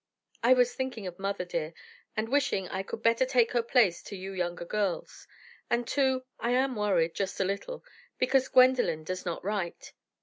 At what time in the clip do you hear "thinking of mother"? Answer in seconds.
0.73-1.45